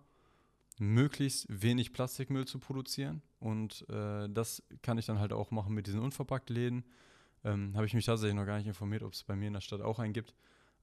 möglichst 0.79 1.45
wenig 1.49 1.93
Plastikmüll 1.93 2.45
zu 2.45 2.59
produzieren. 2.59 3.21
Und 3.39 3.87
äh, 3.89 4.27
das 4.29 4.63
kann 4.81 4.97
ich 4.97 5.05
dann 5.05 5.19
halt 5.19 5.33
auch 5.33 5.51
machen 5.51 5.73
mit 5.73 5.87
diesen 5.87 5.99
Unverpacktläden. 5.99 6.83
Ähm, 7.43 7.75
Habe 7.75 7.85
ich 7.85 7.93
mich 7.93 8.05
tatsächlich 8.05 8.35
noch 8.35 8.45
gar 8.45 8.57
nicht 8.57 8.67
informiert, 8.67 9.03
ob 9.03 9.13
es 9.13 9.23
bei 9.23 9.35
mir 9.35 9.47
in 9.47 9.53
der 9.53 9.61
Stadt 9.61 9.81
auch 9.81 9.99
einen 9.99 10.13
gibt. 10.13 10.33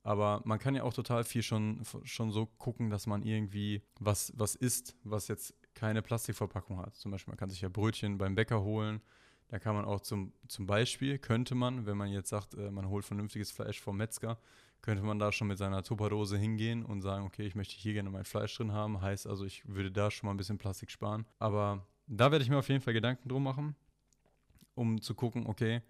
Aber 0.02 0.40
man 0.44 0.58
kann 0.58 0.74
ja 0.74 0.82
auch 0.82 0.94
total 0.94 1.24
viel 1.24 1.42
schon, 1.42 1.82
schon 2.04 2.30
so 2.30 2.46
gucken, 2.46 2.88
dass 2.90 3.06
man 3.06 3.22
irgendwie 3.22 3.82
was, 3.98 4.32
was 4.36 4.54
isst, 4.54 4.96
was 5.04 5.28
jetzt 5.28 5.54
keine 5.74 6.00
Plastikverpackung 6.02 6.78
hat. 6.78 6.94
Zum 6.96 7.10
Beispiel, 7.10 7.32
man 7.32 7.38
kann 7.38 7.50
sich 7.50 7.60
ja 7.60 7.68
Brötchen 7.68 8.16
beim 8.16 8.34
Bäcker 8.34 8.62
holen. 8.62 9.00
Da 9.48 9.58
kann 9.58 9.74
man 9.74 9.84
auch 9.84 10.00
zum, 10.00 10.32
zum 10.48 10.66
Beispiel, 10.66 11.18
könnte 11.18 11.54
man, 11.54 11.84
wenn 11.84 11.96
man 11.96 12.08
jetzt 12.10 12.30
sagt, 12.30 12.54
äh, 12.54 12.70
man 12.70 12.88
holt 12.88 13.04
vernünftiges 13.04 13.50
Fleisch 13.50 13.80
vom 13.80 13.96
Metzger, 13.96 14.38
könnte 14.80 15.02
man 15.02 15.18
da 15.18 15.32
schon 15.32 15.48
mit 15.48 15.58
seiner 15.58 15.82
Tupperdose 15.82 16.38
hingehen 16.38 16.84
und 16.84 17.02
sagen, 17.02 17.24
okay, 17.26 17.46
ich 17.46 17.54
möchte 17.54 17.74
hier 17.74 17.92
gerne 17.92 18.10
mein 18.10 18.24
Fleisch 18.24 18.56
drin 18.56 18.72
haben. 18.72 19.02
Heißt 19.02 19.26
also, 19.26 19.44
ich 19.44 19.66
würde 19.68 19.90
da 19.90 20.10
schon 20.10 20.28
mal 20.28 20.34
ein 20.34 20.36
bisschen 20.36 20.56
Plastik 20.56 20.90
sparen. 20.90 21.26
Aber 21.38 21.84
da 22.06 22.30
werde 22.30 22.42
ich 22.42 22.50
mir 22.50 22.58
auf 22.58 22.68
jeden 22.68 22.80
Fall 22.80 22.94
Gedanken 22.94 23.28
drum 23.28 23.42
machen, 23.42 23.74
um 24.74 25.00
zu 25.02 25.14
gucken, 25.14 25.46
okay, 25.46 25.82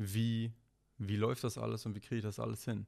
wie, 0.00 0.52
wie 0.98 1.16
läuft 1.16 1.44
das 1.44 1.58
alles 1.58 1.86
und 1.86 1.94
wie 1.94 2.00
kriege 2.00 2.16
ich 2.16 2.24
das 2.24 2.40
alles 2.40 2.64
hin. 2.64 2.86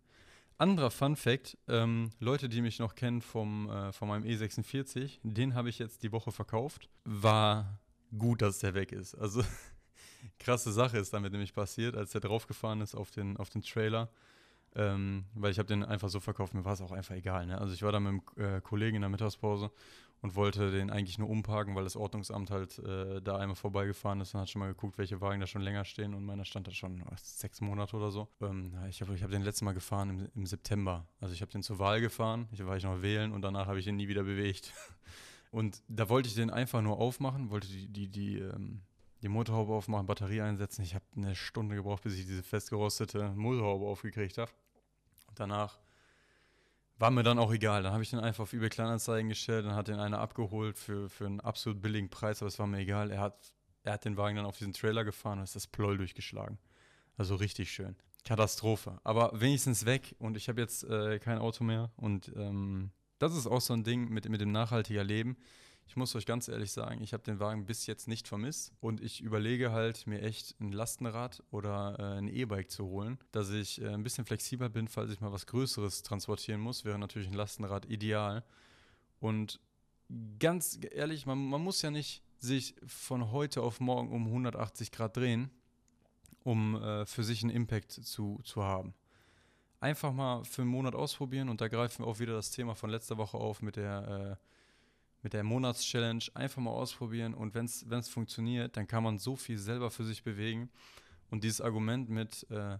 Anderer 0.58 0.90
Fun 0.90 1.16
Fact, 1.16 1.58
ähm, 1.68 2.10
Leute, 2.20 2.48
die 2.48 2.62
mich 2.62 2.78
noch 2.78 2.94
kennen 2.94 3.20
vom, 3.20 3.68
äh, 3.68 3.92
von 3.92 4.08
meinem 4.08 4.24
E46, 4.24 5.18
den 5.22 5.54
habe 5.54 5.68
ich 5.68 5.78
jetzt 5.78 6.02
die 6.02 6.12
Woche 6.12 6.32
verkauft. 6.32 6.88
War 7.04 7.80
gut, 8.16 8.42
dass 8.42 8.60
der 8.60 8.74
weg 8.74 8.92
ist. 8.92 9.14
Also 9.14 9.42
krasse 10.38 10.72
Sache 10.72 10.98
ist 10.98 11.12
damit 11.12 11.32
nämlich 11.32 11.52
passiert, 11.52 11.96
als 11.96 12.12
der 12.12 12.20
draufgefahren 12.20 12.80
ist 12.80 12.94
auf 12.94 13.10
den, 13.10 13.36
auf 13.36 13.50
den 13.50 13.62
Trailer 13.62 14.10
ähm, 14.74 15.24
weil 15.34 15.50
ich 15.50 15.58
habe 15.58 15.66
den 15.66 15.84
einfach 15.84 16.08
so 16.08 16.20
verkauft, 16.20 16.54
mir 16.54 16.64
war 16.64 16.72
es 16.72 16.80
auch 16.80 16.92
einfach 16.92 17.14
egal. 17.14 17.46
Ne? 17.46 17.58
Also 17.58 17.74
ich 17.74 17.82
war 17.82 17.92
da 17.92 18.00
mit 18.00 18.08
einem 18.36 18.56
äh, 18.56 18.60
Kollegen 18.60 18.96
in 18.96 19.02
der 19.02 19.10
Mittagspause 19.10 19.70
und 20.22 20.36
wollte 20.36 20.70
den 20.70 20.90
eigentlich 20.90 21.18
nur 21.18 21.28
umparken, 21.28 21.74
weil 21.74 21.84
das 21.84 21.96
Ordnungsamt 21.96 22.50
halt 22.50 22.78
äh, 22.78 23.20
da 23.20 23.36
einmal 23.38 23.56
vorbeigefahren 23.56 24.20
ist 24.20 24.34
und 24.34 24.40
hat 24.40 24.48
schon 24.48 24.60
mal 24.60 24.68
geguckt, 24.68 24.96
welche 24.96 25.20
Wagen 25.20 25.40
da 25.40 25.46
schon 25.46 25.62
länger 25.62 25.84
stehen 25.84 26.14
und 26.14 26.24
meiner 26.24 26.44
stand 26.44 26.68
da 26.68 26.70
schon 26.70 27.02
oh, 27.02 27.14
sechs 27.16 27.60
Monate 27.60 27.96
oder 27.96 28.10
so. 28.10 28.28
Ähm, 28.40 28.72
ich 28.88 29.02
habe 29.02 29.14
ich 29.14 29.22
hab 29.22 29.30
den 29.30 29.42
letzten 29.42 29.64
Mal 29.64 29.74
gefahren 29.74 30.10
im, 30.10 30.28
im 30.34 30.46
September. 30.46 31.06
Also 31.20 31.34
ich 31.34 31.42
habe 31.42 31.50
den 31.50 31.62
zur 31.62 31.78
Wahl 31.78 32.00
gefahren, 32.00 32.48
ich 32.52 32.64
war 32.64 32.76
ich 32.76 32.84
noch 32.84 33.02
wählen 33.02 33.32
und 33.32 33.42
danach 33.42 33.66
habe 33.66 33.80
ich 33.80 33.86
ihn 33.86 33.96
nie 33.96 34.08
wieder 34.08 34.22
bewegt. 34.22 34.72
Und 35.52 35.82
da 35.86 36.08
wollte 36.08 36.30
ich 36.30 36.34
den 36.34 36.48
einfach 36.48 36.80
nur 36.80 36.96
aufmachen, 36.96 37.50
wollte 37.50 37.68
die, 37.68 37.86
die, 37.86 38.08
die, 38.08 38.38
ähm, 38.38 38.80
die 39.22 39.28
Motorhaube 39.28 39.72
aufmachen, 39.72 40.06
Batterie 40.06 40.42
einsetzen. 40.42 40.82
Ich 40.82 40.94
habe 40.94 41.04
eine 41.16 41.34
Stunde 41.34 41.76
gebraucht, 41.76 42.02
bis 42.02 42.18
ich 42.18 42.26
diese 42.26 42.42
festgerostete 42.42 43.30
Motorhaube 43.30 43.86
aufgekriegt 43.86 44.38
habe. 44.38 44.50
Und 45.28 45.38
danach 45.38 45.78
war 46.98 47.10
mir 47.10 47.22
dann 47.22 47.38
auch 47.38 47.52
egal. 47.52 47.82
Dann 47.82 47.92
habe 47.92 48.02
ich 48.02 48.10
den 48.10 48.18
einfach 48.18 48.42
auf 48.42 48.52
eBay 48.52 48.68
Kleinanzeigen 48.68 49.28
gestellt, 49.28 49.66
dann 49.66 49.74
hat 49.74 49.88
den 49.88 49.98
einer 49.98 50.18
abgeholt 50.18 50.78
für, 50.78 51.08
für 51.08 51.26
einen 51.26 51.40
absolut 51.40 51.80
billigen 51.80 52.10
Preis, 52.10 52.42
aber 52.42 52.48
es 52.48 52.58
war 52.58 52.66
mir 52.66 52.78
egal. 52.78 53.10
Er 53.10 53.20
hat, 53.20 53.54
er 53.84 53.94
hat 53.94 54.04
den 54.04 54.16
Wagen 54.16 54.36
dann 54.36 54.46
auf 54.46 54.58
diesen 54.58 54.72
Trailer 54.72 55.04
gefahren 55.04 55.38
und 55.38 55.44
ist 55.44 55.56
das 55.56 55.66
Ploll 55.66 55.96
durchgeschlagen. 55.96 56.58
Also 57.16 57.36
richtig 57.36 57.72
schön. 57.72 57.96
Katastrophe. 58.24 59.00
Aber 59.04 59.32
wenigstens 59.40 59.84
weg 59.84 60.14
und 60.18 60.36
ich 60.36 60.48
habe 60.48 60.60
jetzt 60.60 60.84
äh, 60.84 61.18
kein 61.18 61.38
Auto 61.38 61.64
mehr 61.64 61.90
und 61.96 62.32
ähm, 62.36 62.90
das 63.18 63.36
ist 63.36 63.46
auch 63.46 63.60
so 63.60 63.72
ein 63.72 63.84
Ding 63.84 64.08
mit, 64.08 64.28
mit 64.28 64.40
dem 64.40 64.52
nachhaltiger 64.52 65.04
Leben. 65.04 65.36
Ich 65.86 65.96
muss 65.96 66.14
euch 66.14 66.24
ganz 66.24 66.48
ehrlich 66.48 66.72
sagen, 66.72 67.02
ich 67.02 67.12
habe 67.12 67.22
den 67.22 67.38
Wagen 67.38 67.66
bis 67.66 67.86
jetzt 67.86 68.08
nicht 68.08 68.26
vermisst 68.26 68.72
und 68.80 69.00
ich 69.00 69.20
überlege 69.20 69.72
halt, 69.72 70.06
mir 70.06 70.22
echt 70.22 70.58
ein 70.60 70.72
Lastenrad 70.72 71.42
oder 71.50 71.96
äh, 71.98 72.18
ein 72.18 72.28
E-Bike 72.28 72.70
zu 72.70 72.86
holen, 72.86 73.18
dass 73.30 73.50
ich 73.50 73.80
äh, 73.82 73.88
ein 73.88 74.02
bisschen 74.02 74.24
flexibler 74.24 74.68
bin, 74.68 74.88
falls 74.88 75.10
ich 75.10 75.20
mal 75.20 75.32
was 75.32 75.46
Größeres 75.46 76.02
transportieren 76.02 76.60
muss, 76.60 76.84
wäre 76.84 76.98
natürlich 76.98 77.28
ein 77.28 77.34
Lastenrad 77.34 77.84
ideal. 77.86 78.44
Und 79.20 79.60
ganz 80.38 80.78
ehrlich, 80.92 81.26
man, 81.26 81.46
man 81.46 81.62
muss 81.62 81.82
ja 81.82 81.90
nicht 81.90 82.22
sich 82.38 82.74
von 82.86 83.30
heute 83.30 83.62
auf 83.62 83.78
morgen 83.78 84.10
um 84.12 84.26
180 84.26 84.92
Grad 84.92 85.16
drehen, 85.16 85.50
um 86.42 86.76
äh, 86.76 87.06
für 87.06 87.22
sich 87.22 87.42
einen 87.42 87.50
Impact 87.50 87.92
zu, 87.92 88.40
zu 88.44 88.62
haben 88.62 88.94
einfach 89.82 90.12
mal 90.12 90.44
für 90.44 90.62
einen 90.62 90.70
Monat 90.70 90.94
ausprobieren 90.94 91.48
und 91.48 91.60
da 91.60 91.68
greifen 91.68 92.04
wir 92.04 92.06
auch 92.06 92.20
wieder 92.20 92.34
das 92.34 92.50
Thema 92.50 92.74
von 92.74 92.88
letzter 92.88 93.18
Woche 93.18 93.36
auf 93.36 93.62
mit 93.62 93.76
der, 93.76 94.38
äh, 94.38 94.46
mit 95.22 95.32
der 95.32 95.44
Monatschallenge. 95.44 96.24
Einfach 96.34 96.60
mal 96.60 96.70
ausprobieren 96.70 97.34
und 97.34 97.54
wenn 97.54 97.64
es 97.64 98.08
funktioniert, 98.08 98.76
dann 98.76 98.86
kann 98.86 99.02
man 99.02 99.18
so 99.18 99.36
viel 99.36 99.58
selber 99.58 99.90
für 99.90 100.04
sich 100.04 100.22
bewegen. 100.22 100.70
Und 101.30 101.44
dieses 101.44 101.60
Argument 101.60 102.10
mit, 102.10 102.46
äh, 102.50 102.78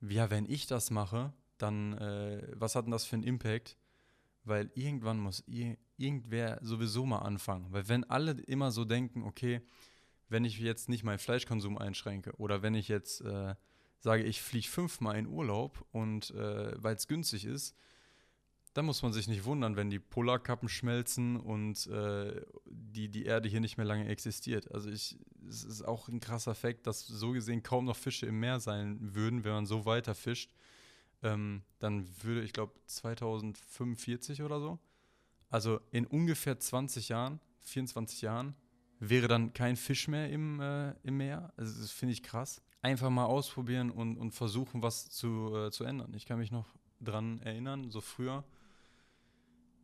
ja, 0.00 0.30
wenn 0.30 0.46
ich 0.46 0.66
das 0.66 0.90
mache, 0.90 1.32
dann 1.58 1.92
äh, 1.98 2.48
was 2.54 2.74
hat 2.74 2.86
denn 2.86 2.90
das 2.90 3.04
für 3.04 3.16
einen 3.16 3.22
Impact? 3.22 3.76
Weil 4.42 4.70
irgendwann 4.74 5.18
muss 5.18 5.44
ir 5.46 5.76
irgendwer 5.96 6.58
sowieso 6.60 7.06
mal 7.06 7.20
anfangen. 7.20 7.66
Weil 7.70 7.88
wenn 7.88 8.04
alle 8.04 8.32
immer 8.32 8.72
so 8.72 8.84
denken, 8.84 9.22
okay, 9.22 9.60
wenn 10.28 10.44
ich 10.44 10.58
jetzt 10.58 10.88
nicht 10.88 11.04
meinen 11.04 11.18
Fleischkonsum 11.18 11.78
einschränke 11.78 12.32
oder 12.36 12.62
wenn 12.62 12.74
ich 12.74 12.88
jetzt 12.88 13.20
äh, 13.20 13.54
sage, 14.00 14.24
ich 14.24 14.42
fliege 14.42 14.66
fünfmal 14.66 15.16
in 15.16 15.28
Urlaub 15.28 15.86
und 15.92 16.30
äh, 16.32 16.72
weil 16.82 16.96
es 16.96 17.06
günstig 17.06 17.44
ist, 17.44 17.76
dann 18.74 18.86
muss 18.86 19.02
man 19.02 19.12
sich 19.12 19.28
nicht 19.28 19.44
wundern, 19.44 19.76
wenn 19.76 19.88
die 19.88 19.98
Polarkappen 19.98 20.68
schmelzen 20.68 21.36
und 21.38 21.86
äh, 21.86 22.42
die, 22.66 23.08
die 23.08 23.24
Erde 23.24 23.48
hier 23.48 23.60
nicht 23.60 23.76
mehr 23.76 23.86
lange 23.86 24.08
existiert. 24.08 24.70
Also 24.72 24.90
ich, 24.90 25.18
es 25.48 25.64
ist 25.64 25.82
auch 25.82 26.08
ein 26.08 26.20
krasser 26.20 26.54
Fakt, 26.54 26.86
dass 26.86 27.06
so 27.06 27.32
gesehen 27.32 27.62
kaum 27.62 27.86
noch 27.86 27.96
Fische 27.96 28.26
im 28.26 28.40
Meer 28.40 28.60
sein 28.60 28.98
würden, 29.14 29.44
wenn 29.44 29.52
man 29.52 29.66
so 29.66 29.86
weiter 29.86 30.14
fischt. 30.14 30.52
Ähm, 31.22 31.62
dann 31.78 32.06
würde, 32.22 32.42
ich 32.42 32.52
glaube, 32.52 32.74
2045 32.86 34.42
oder 34.42 34.60
so, 34.60 34.78
also 35.48 35.80
in 35.90 36.06
ungefähr 36.06 36.58
20 36.58 37.08
Jahren, 37.08 37.40
24 37.60 38.22
Jahren, 38.22 38.54
wäre 38.98 39.28
dann 39.28 39.54
kein 39.54 39.76
Fisch 39.76 40.08
mehr 40.08 40.30
im, 40.30 40.60
äh, 40.60 40.92
im 41.02 41.16
Meer. 41.16 41.52
Also 41.56 41.80
das 41.80 41.90
finde 41.90 42.12
ich 42.12 42.22
krass 42.22 42.60
einfach 42.84 43.08
mal 43.08 43.24
ausprobieren 43.24 43.90
und, 43.90 44.18
und 44.18 44.32
versuchen, 44.32 44.82
was 44.82 45.08
zu, 45.08 45.56
äh, 45.56 45.70
zu 45.70 45.84
ändern. 45.84 46.12
Ich 46.14 46.26
kann 46.26 46.38
mich 46.38 46.52
noch 46.52 46.66
dran 47.00 47.40
erinnern, 47.40 47.90
so 47.90 48.02
früher, 48.02 48.44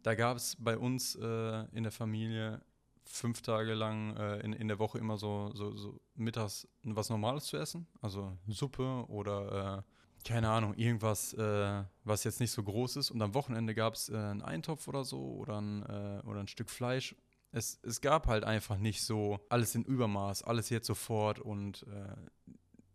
da 0.03 0.15
gab 0.15 0.37
es 0.37 0.57
bei 0.59 0.77
uns 0.77 1.15
äh, 1.17 1.65
in 1.73 1.83
der 1.83 1.93
Familie 1.93 2.63
fünf 3.05 3.43
Tage 3.43 3.75
lang 3.75 4.17
äh, 4.17 4.41
in, 4.41 4.53
in 4.53 4.69
der 4.69 4.79
Woche 4.79 4.99
immer 4.99 5.17
so, 5.17 5.51
so, 5.55 5.77
so 5.77 6.01
mittags 6.15 6.69
was 6.83 7.11
Normales 7.11 7.45
zu 7.47 7.57
essen. 7.57 7.87
Also 8.01 8.37
Suppe 8.49 9.05
oder 9.09 9.79
äh, 9.79 10.29
keine 10.29 10.51
Ahnung, 10.51 10.75
irgendwas, 10.75 11.33
äh, 11.35 11.83
was 12.05 12.25
jetzt 12.25 12.41
nicht 12.41 12.53
so 12.53 12.63
groß 12.63 12.97
ist. 12.97 13.11
Und 13.11 13.21
am 13.23 13.35
Wochenende 13.35 13.75
gab 13.75 13.95
es 13.95 14.09
äh, 14.11 14.17
einen 14.17 14.43
Eintopf 14.43 14.87
oder 14.87 15.05
so 15.05 15.21
oder 15.37 15.61
ein, 15.61 15.83
oder 16.25 16.41
ein 16.41 16.49
Stück 16.49 16.71
Fleisch 16.71 17.15
es, 17.53 17.81
es 17.83 18.01
gab 18.01 18.27
halt 18.27 18.45
einfach 18.45 18.77
nicht 18.77 19.03
so 19.03 19.41
alles 19.49 19.75
in 19.75 19.85
Übermaß, 19.85 20.43
alles 20.43 20.71
jetzt 20.71 20.87
sofort 20.87 21.41
und 21.41 21.85
äh, 21.89 22.15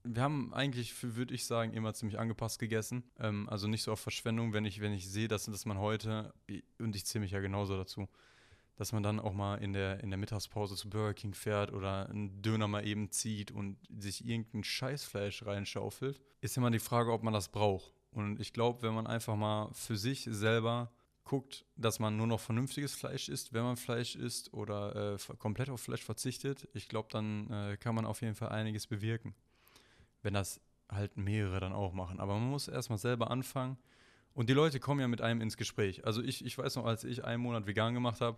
wir 0.05 0.21
haben 0.21 0.53
eigentlich, 0.53 0.93
würde 1.01 1.33
ich 1.33 1.45
sagen, 1.45 1.74
immer 1.74 1.93
ziemlich 1.93 2.19
angepasst 2.19 2.59
gegessen. 2.59 3.03
Ähm, 3.19 3.50
also 3.50 3.67
nicht 3.67 3.83
so 3.83 3.91
auf 3.91 4.00
Verschwendung, 4.00 4.53
wenn 4.53 4.65
ich, 4.65 4.81
wenn 4.81 4.93
ich 4.93 5.09
sehe, 5.09 5.27
dass, 5.27 5.45
dass 5.45 5.65
man 5.65 5.79
heute, 5.79 6.33
und 6.79 6.95
ich 6.95 7.05
zähle 7.05 7.24
mich 7.24 7.31
ja 7.31 7.39
genauso 7.39 7.75
dazu, 7.75 8.07
dass 8.75 8.91
man 8.91 9.03
dann 9.03 9.19
auch 9.19 9.33
mal 9.33 9.55
in 9.55 9.74
der, 9.74 10.01
in 10.01 10.09
der 10.09 10.17
Mittagspause 10.17 10.75
zu 10.75 10.89
Burger 10.89 11.13
King 11.13 11.33
fährt 11.33 11.71
oder 11.71 12.09
einen 12.09 12.41
Döner 12.41 12.67
mal 12.67 12.85
eben 12.85 13.09
zieht 13.09 13.51
und 13.51 13.77
sich 13.89 14.25
irgendein 14.25 14.63
Scheißfleisch 14.63 15.45
reinschaufelt, 15.45 16.21
ist 16.41 16.57
immer 16.57 16.71
die 16.71 16.79
Frage, 16.79 17.12
ob 17.12 17.24
man 17.24 17.33
das 17.33 17.50
braucht. 17.50 17.93
Und 18.12 18.39
ich 18.39 18.53
glaube, 18.53 18.81
wenn 18.81 18.93
man 18.93 19.07
einfach 19.07 19.35
mal 19.35 19.69
für 19.74 19.97
sich 19.97 20.27
selber 20.29 20.91
guckt, 21.24 21.65
dass 21.75 22.00
man 22.00 22.17
nur 22.17 22.27
noch 22.27 22.39
vernünftiges 22.39 22.93
Fleisch 22.93 23.29
isst, 23.29 23.53
wenn 23.53 23.63
man 23.63 23.77
Fleisch 23.77 24.15
isst 24.15 24.53
oder 24.53 25.15
äh, 25.15 25.35
komplett 25.38 25.69
auf 25.69 25.81
Fleisch 25.81 26.03
verzichtet, 26.03 26.67
ich 26.74 26.88
glaube, 26.88 27.07
dann 27.12 27.50
äh, 27.50 27.77
kann 27.77 27.95
man 27.95 28.05
auf 28.05 28.21
jeden 28.21 28.35
Fall 28.35 28.50
einiges 28.50 28.88
bewirken 28.88 29.33
wenn 30.25 30.34
das 30.34 30.60
halt 30.89 31.15
mehrere 31.15 31.60
dann 31.60 31.72
auch 31.72 31.94
machen. 31.94 32.20
Aber 32.20 32.34
man 32.34 32.50
muss 32.50 32.67
erstmal 32.67 32.98
selber 32.98 33.32
anfangen. 33.32 33.77
Und 34.34 34.50
die 34.50 34.53
Leute 34.53 34.79
kommen 34.79 35.00
ja 35.00 35.08
mit 35.08 35.22
einem 35.22 35.39
ins 35.39 35.55
Gespräch. 35.55 36.05
Also 36.05 36.22
ich, 36.22 36.44
ich 36.44 36.58
weiß 36.58 36.75
noch, 36.75 36.86
als 36.86 37.05
ich 37.05 37.24
einen 37.24 37.41
Monat 37.41 37.67
vegan 37.67 37.94
gemacht 37.94 38.20
habe, 38.20 38.38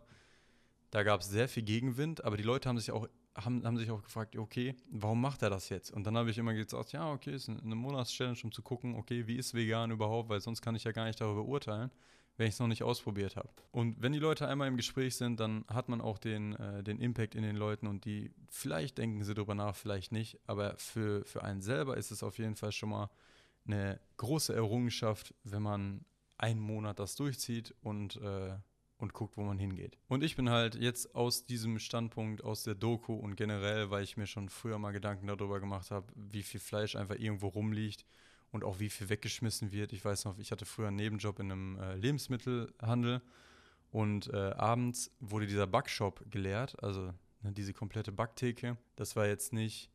da 0.91 1.03
gab 1.03 1.21
es 1.21 1.29
sehr 1.29 1.49
viel 1.49 1.63
Gegenwind, 1.63 2.23
aber 2.23 2.37
die 2.37 2.43
Leute 2.43 2.69
haben 2.69 2.77
sich 2.77 2.91
auch, 2.91 3.07
haben, 3.35 3.65
haben 3.65 3.77
sich 3.77 3.89
auch 3.89 4.03
gefragt, 4.03 4.37
okay, 4.37 4.75
warum 4.91 5.19
macht 5.19 5.41
er 5.41 5.49
das 5.49 5.69
jetzt? 5.69 5.89
Und 5.91 6.05
dann 6.05 6.15
habe 6.15 6.29
ich 6.29 6.37
immer 6.37 6.53
gesagt, 6.53 6.91
ja, 6.91 7.11
okay, 7.11 7.33
ist 7.33 7.49
eine 7.49 7.75
Monatschallenge, 7.75 8.37
um 8.43 8.51
zu 8.51 8.61
gucken, 8.61 8.95
okay, 8.95 9.25
wie 9.25 9.37
ist 9.37 9.53
vegan 9.53 9.89
überhaupt, 9.91 10.29
weil 10.29 10.39
sonst 10.39 10.61
kann 10.61 10.75
ich 10.75 10.83
ja 10.83 10.91
gar 10.91 11.05
nicht 11.05 11.19
darüber 11.19 11.43
urteilen 11.43 11.89
wenn 12.37 12.47
ich 12.47 12.53
es 12.53 12.59
noch 12.59 12.67
nicht 12.67 12.83
ausprobiert 12.83 13.35
habe. 13.35 13.49
Und 13.71 14.01
wenn 14.01 14.13
die 14.13 14.19
Leute 14.19 14.47
einmal 14.47 14.67
im 14.67 14.77
Gespräch 14.77 15.15
sind, 15.15 15.39
dann 15.39 15.65
hat 15.67 15.89
man 15.89 16.01
auch 16.01 16.19
den, 16.19 16.53
äh, 16.55 16.83
den 16.83 16.99
Impact 16.99 17.35
in 17.35 17.43
den 17.43 17.55
Leuten 17.55 17.87
und 17.87 18.05
die, 18.05 18.31
vielleicht 18.47 18.99
denken 18.99 19.23
sie 19.23 19.33
darüber 19.33 19.55
nach, 19.55 19.75
vielleicht 19.75 20.11
nicht, 20.11 20.39
aber 20.45 20.77
für, 20.77 21.25
für 21.25 21.43
einen 21.43 21.61
selber 21.61 21.97
ist 21.97 22.11
es 22.11 22.23
auf 22.23 22.37
jeden 22.37 22.55
Fall 22.55 22.71
schon 22.71 22.89
mal 22.89 23.09
eine 23.65 23.99
große 24.17 24.53
Errungenschaft, 24.53 25.33
wenn 25.43 25.63
man 25.63 26.05
einen 26.37 26.61
Monat 26.61 26.99
das 26.99 27.15
durchzieht 27.15 27.73
und, 27.81 28.17
äh, 28.17 28.55
und 28.99 29.13
guckt, 29.13 29.35
wo 29.35 29.43
man 29.43 29.57
hingeht. 29.57 29.97
Und 30.07 30.23
ich 30.23 30.35
bin 30.35 30.49
halt 30.49 30.75
jetzt 30.75 31.15
aus 31.15 31.45
diesem 31.45 31.79
Standpunkt, 31.79 32.43
aus 32.43 32.63
der 32.63 32.75
Doku 32.75 33.13
und 33.13 33.35
generell, 33.35 33.89
weil 33.89 34.03
ich 34.03 34.15
mir 34.15 34.27
schon 34.27 34.49
früher 34.49 34.77
mal 34.77 34.91
Gedanken 34.91 35.27
darüber 35.27 35.59
gemacht 35.59 35.89
habe, 35.89 36.07
wie 36.15 36.43
viel 36.43 36.59
Fleisch 36.59 36.95
einfach 36.95 37.15
irgendwo 37.15 37.47
rumliegt 37.47 38.05
und 38.51 38.63
auch 38.63 38.79
wie 38.79 38.89
viel 38.89 39.09
weggeschmissen 39.09 39.71
wird. 39.71 39.93
Ich 39.93 40.03
weiß 40.03 40.25
noch, 40.25 40.37
ich 40.37 40.51
hatte 40.51 40.65
früher 40.65 40.87
einen 40.87 40.97
Nebenjob 40.97 41.39
in 41.39 41.51
einem 41.51 41.79
äh, 41.79 41.95
Lebensmittelhandel 41.95 43.21
und 43.91 44.27
äh, 44.33 44.37
abends 44.51 45.11
wurde 45.19 45.47
dieser 45.47 45.67
Backshop 45.67 46.23
geleert, 46.29 46.81
also 46.83 47.13
ne, 47.41 47.51
diese 47.51 47.73
komplette 47.73 48.11
Backtheke. 48.11 48.77
Das 48.95 49.15
war 49.15 49.27
jetzt 49.27 49.53
nicht 49.53 49.89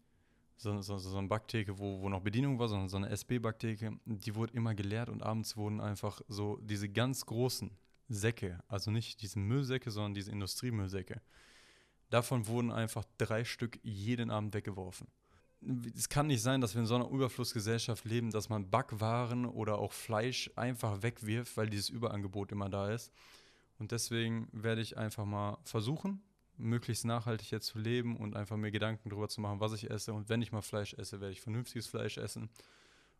so, 0.56 0.80
so, 0.80 0.98
so 0.98 1.18
eine 1.18 1.28
Backtheke, 1.28 1.78
wo, 1.78 2.00
wo 2.00 2.08
noch 2.08 2.20
Bedienung 2.20 2.58
war, 2.58 2.68
sondern 2.68 2.88
so 2.88 2.96
eine 2.96 3.08
SB-Backtheke. 3.08 3.98
Die 4.04 4.34
wurde 4.34 4.54
immer 4.54 4.74
geleert 4.74 5.08
und 5.08 5.22
abends 5.22 5.56
wurden 5.56 5.80
einfach 5.80 6.20
so 6.28 6.58
diese 6.62 6.88
ganz 6.88 7.26
großen 7.26 7.70
Säcke, 8.08 8.62
also 8.68 8.90
nicht 8.90 9.22
diese 9.22 9.38
Müllsäcke, 9.38 9.90
sondern 9.90 10.14
diese 10.14 10.30
Industriemüllsäcke. 10.30 11.20
Davon 12.10 12.46
wurden 12.46 12.70
einfach 12.70 13.04
drei 13.16 13.44
Stück 13.44 13.78
jeden 13.82 14.30
Abend 14.30 14.52
weggeworfen 14.54 15.08
es 15.96 16.08
kann 16.08 16.26
nicht 16.26 16.42
sein, 16.42 16.60
dass 16.60 16.74
wir 16.74 16.80
in 16.80 16.86
so 16.86 16.94
einer 16.94 17.08
Überflussgesellschaft 17.08 18.04
leben, 18.04 18.30
dass 18.30 18.48
man 18.48 18.68
Backwaren 18.70 19.46
oder 19.46 19.78
auch 19.78 19.92
Fleisch 19.92 20.50
einfach 20.56 21.02
wegwirft, 21.02 21.56
weil 21.56 21.68
dieses 21.68 21.88
Überangebot 21.88 22.52
immer 22.52 22.68
da 22.68 22.90
ist. 22.90 23.12
Und 23.78 23.92
deswegen 23.92 24.48
werde 24.52 24.80
ich 24.80 24.98
einfach 24.98 25.24
mal 25.24 25.58
versuchen, 25.64 26.22
möglichst 26.56 27.04
nachhaltig 27.04 27.50
jetzt 27.50 27.66
zu 27.66 27.78
leben 27.78 28.16
und 28.16 28.36
einfach 28.36 28.56
mir 28.56 28.70
Gedanken 28.70 29.08
darüber 29.08 29.28
zu 29.28 29.40
machen, 29.40 29.60
was 29.60 29.72
ich 29.72 29.90
esse. 29.90 30.12
Und 30.12 30.28
wenn 30.28 30.42
ich 30.42 30.52
mal 30.52 30.62
Fleisch 30.62 30.94
esse, 30.94 31.20
werde 31.20 31.32
ich 31.32 31.40
vernünftiges 31.40 31.86
Fleisch 31.86 32.18
essen 32.18 32.50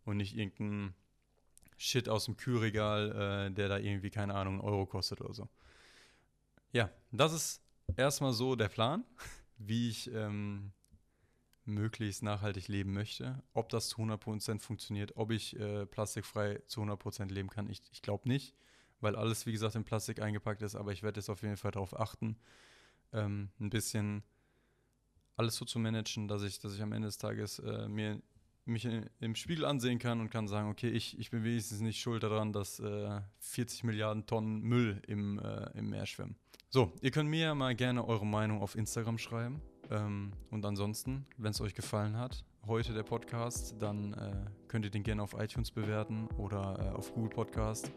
und 0.05 0.17
nicht 0.17 0.37
irgendein 0.37 0.95
Shit 1.77 2.09
aus 2.09 2.27
dem 2.27 2.37
Kühlregal, 2.37 3.49
äh, 3.49 3.53
der 3.53 3.69
da 3.69 3.79
irgendwie, 3.79 4.11
keine 4.11 4.35
Ahnung, 4.35 4.55
einen 4.55 4.63
Euro 4.63 4.87
kostet 4.87 5.21
oder 5.21 5.35
so. 5.35 5.49
Ja, 6.73 6.91
das 7.11 7.33
ist 7.33 7.63
erstmal 7.97 8.33
so 8.33 8.57
der 8.57 8.69
Plan, 8.69 9.05
wie 9.59 9.89
ich 9.89 10.13
ähm, 10.13 10.73
möglichst 11.65 12.23
nachhaltig 12.23 12.69
leben 12.69 12.93
möchte. 12.93 13.43
Ob 13.53 13.69
das 13.69 13.89
zu 13.89 14.03
100% 14.03 14.61
funktioniert, 14.61 15.17
ob 15.17 15.31
ich 15.31 15.59
äh, 15.59 15.87
plastikfrei 15.87 16.61
zu 16.67 16.83
100% 16.83 17.33
leben 17.33 17.49
kann, 17.49 17.69
ich, 17.69 17.83
ich 17.93 18.03
glaube 18.03 18.29
nicht, 18.29 18.55
weil 19.01 19.17
alles, 19.17 19.47
wie 19.47 19.53
gesagt, 19.53 19.75
in 19.75 19.85
Plastik 19.85 20.21
eingepackt 20.21 20.63
ist. 20.63 20.75
Aber 20.75 20.93
ich 20.93 21.03
werde 21.03 21.21
jetzt 21.21 21.29
auf 21.29 21.43
jeden 21.43 21.57
Fall 21.57 21.71
darauf 21.71 21.99
achten, 21.99 22.37
ähm, 23.13 23.51
ein 23.61 23.71
bisschen 23.71 24.23
alles 25.37 25.57
so 25.57 25.65
zu 25.65 25.79
managen, 25.79 26.29
dass 26.29 26.43
ich, 26.43 26.59
dass 26.59 26.75
ich 26.75 26.83
am 26.83 26.93
Ende 26.93 27.09
des 27.09 27.19
Tages 27.19 27.59
äh, 27.61 27.89
mir 27.89 28.21
mich 28.65 28.89
im 29.19 29.35
Spiegel 29.35 29.65
ansehen 29.65 29.99
kann 29.99 30.21
und 30.21 30.31
kann 30.31 30.47
sagen, 30.47 30.71
okay, 30.71 30.89
ich, 30.89 31.19
ich 31.19 31.31
bin 31.31 31.43
wenigstens 31.43 31.81
nicht 31.81 32.01
schuld 32.01 32.23
daran, 32.23 32.53
dass 32.53 32.79
äh, 32.79 33.21
40 33.41 33.83
Milliarden 33.85 34.27
Tonnen 34.27 34.61
Müll 34.61 35.03
im, 35.09 35.41
äh, 35.41 35.71
im 35.77 35.91
Meer 35.91 36.07
schwimmen. 36.07 36.37
So, 36.69 36.93
ihr 37.01 37.11
könnt 37.11 37.29
mir 37.29 37.41
ja 37.41 37.55
mal 37.55 37.75
gerne 37.75 38.07
eure 38.07 38.27
Meinung 38.27 38.63
auf 38.63 38.77
Instagram 38.77 39.19
schreiben. 39.19 39.61
Ähm, 39.93 40.33
und 40.51 40.65
ansonsten, 40.65 41.27
wenn 41.37 41.51
es 41.51 41.61
euch 41.61 41.75
gefallen 41.75 42.17
hat, 42.17 42.45
heute 42.67 42.95
der 42.95 43.03
Podcast, 43.03 43.75
dann 43.79 44.15
äh, 44.15 44.33
könnt 44.69 44.85
ihr 44.85 44.91
den 44.91 45.03
gerne 45.03 45.23
auf 45.23 45.35
iTunes 45.39 45.71
bewerten 45.71 46.29
oder 46.39 46.79
äh, 46.79 46.97
auf 46.97 47.13
Google 47.15 47.31
Podcast. 47.31 47.93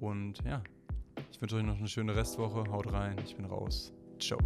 Und 0.00 0.42
ja, 0.44 0.62
ich 1.32 1.40
wünsche 1.40 1.56
euch 1.56 1.64
noch 1.64 1.78
eine 1.78 1.88
schöne 1.88 2.14
Restwoche. 2.14 2.70
Haut 2.70 2.92
rein, 2.92 3.16
ich 3.24 3.34
bin 3.34 3.46
raus. 3.46 3.92
Ciao. 4.20 4.38